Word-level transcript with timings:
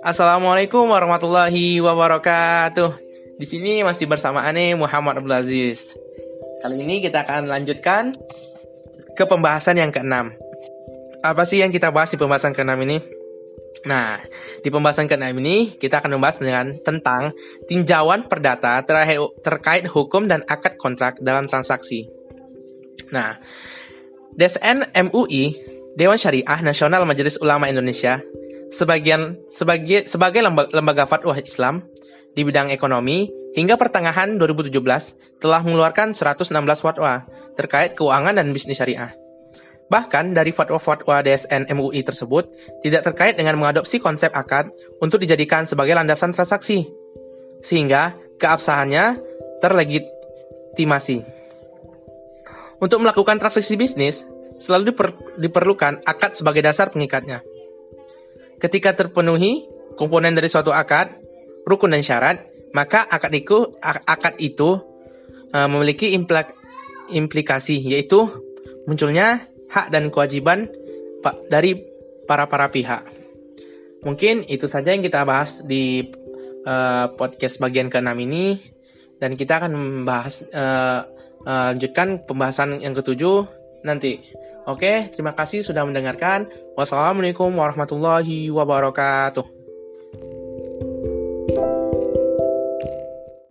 Assalamualaikum 0.00 0.88
warahmatullahi 0.88 1.76
wabarakatuh. 1.76 2.96
Di 3.36 3.44
sini 3.44 3.84
masih 3.84 4.08
bersama 4.08 4.40
Ane 4.40 4.72
Muhammad 4.72 5.20
Abdul 5.20 5.36
Aziz. 5.36 5.92
Kali 6.64 6.80
ini 6.80 7.04
kita 7.04 7.20
akan 7.28 7.44
lanjutkan 7.44 8.16
ke 9.12 9.24
pembahasan 9.28 9.76
yang 9.76 9.92
keenam. 9.92 10.32
Apa 11.20 11.44
sih 11.44 11.60
yang 11.60 11.68
kita 11.68 11.92
bahas 11.92 12.08
di 12.08 12.16
pembahasan 12.16 12.56
keenam 12.56 12.80
ini? 12.80 12.96
Nah, 13.84 14.24
di 14.64 14.72
pembahasan 14.72 15.04
keenam 15.04 15.36
ini 15.36 15.76
kita 15.76 16.00
akan 16.00 16.16
membahas 16.16 16.40
dengan 16.40 16.80
tentang 16.80 17.36
tinjauan 17.68 18.24
perdata 18.24 18.80
terkait 19.44 19.84
hukum 19.84 20.24
dan 20.24 20.48
akad 20.48 20.80
kontrak 20.80 21.20
dalam 21.20 21.44
transaksi. 21.44 22.08
Nah, 23.12 23.36
DSN 24.32 24.96
MUI 25.12 25.60
Dewan 25.92 26.16
Syariah 26.16 26.64
Nasional 26.64 27.04
Majelis 27.04 27.36
Ulama 27.36 27.68
Indonesia 27.68 28.24
sebagian 28.70 29.36
sebagai 29.50 30.06
sebagai 30.06 30.40
lembaga, 30.40 30.70
lembaga 30.72 31.04
fatwa 31.04 31.34
Islam 31.36 31.82
di 32.32 32.46
bidang 32.46 32.70
ekonomi 32.70 33.26
hingga 33.58 33.74
pertengahan 33.74 34.38
2017 34.38 35.42
telah 35.42 35.60
mengeluarkan 35.66 36.14
116 36.14 36.54
fatwa 36.78 37.26
terkait 37.58 37.98
keuangan 37.98 38.38
dan 38.38 38.54
bisnis 38.54 38.78
syariah. 38.78 39.10
Bahkan 39.90 40.38
dari 40.38 40.54
fatwa-fatwa 40.54 41.18
DSN 41.18 41.66
MUI 41.74 42.06
tersebut 42.06 42.46
tidak 42.86 43.10
terkait 43.10 43.34
dengan 43.34 43.58
mengadopsi 43.58 43.98
konsep 43.98 44.30
akad 44.30 44.70
untuk 45.02 45.18
dijadikan 45.18 45.66
sebagai 45.66 45.98
landasan 45.98 46.30
transaksi, 46.30 46.86
sehingga 47.58 48.14
keabsahannya 48.38 49.18
terlegitimasi. 49.58 51.26
Untuk 52.78 53.02
melakukan 53.02 53.42
transaksi 53.42 53.74
bisnis, 53.74 54.30
selalu 54.62 54.94
diper 54.94 55.08
diperlukan 55.42 56.06
akad 56.06 56.38
sebagai 56.38 56.62
dasar 56.62 56.94
pengikatnya. 56.94 57.42
Ketika 58.60 58.92
terpenuhi 58.92 59.64
komponen 59.96 60.36
dari 60.36 60.52
suatu 60.52 60.70
akad, 60.70 61.16
rukun 61.64 61.96
dan 61.96 62.04
syarat, 62.04 62.44
maka 62.76 63.08
akad 63.08 63.32
itu 63.32 63.74
akad 63.82 64.36
itu 64.36 64.78
uh, 65.50 65.68
memiliki 65.68 66.12
implik 66.12 66.52
implikasi 67.10 67.80
yaitu 67.82 68.30
munculnya 68.86 69.50
hak 69.72 69.90
dan 69.90 70.12
kewajiban 70.12 70.70
dari 71.50 71.78
para 72.28 72.46
para 72.46 72.70
pihak. 72.70 73.02
Mungkin 74.00 74.48
itu 74.48 74.64
saja 74.64 74.96
yang 74.96 75.04
kita 75.04 75.26
bahas 75.28 75.60
di 75.60 76.08
uh, 76.64 77.12
podcast 77.16 77.60
bagian 77.60 77.92
ke-6 77.92 78.16
ini 78.24 78.56
dan 79.20 79.36
kita 79.36 79.60
akan 79.60 79.72
membahas 79.76 80.40
uh, 80.56 81.04
uh, 81.44 81.68
lanjutkan 81.76 82.24
pembahasan 82.24 82.80
yang 82.80 82.96
ketujuh 82.96 83.44
nanti. 83.84 84.20
Oke, 84.70 85.10
terima 85.10 85.34
kasih 85.34 85.66
sudah 85.66 85.82
mendengarkan. 85.82 86.46
Wassalamualaikum 86.78 87.50
warahmatullahi 87.50 88.46
wabarakatuh. 88.54 89.59